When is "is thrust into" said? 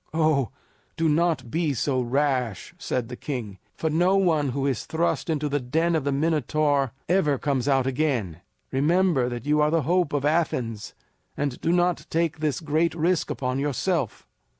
4.65-5.47